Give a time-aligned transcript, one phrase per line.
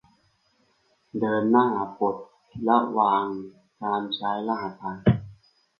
[1.19, 1.67] เดินหน้า
[1.97, 2.15] ปลด
[2.67, 3.25] ระวาง
[3.81, 4.99] การใช้รหัสผ่าน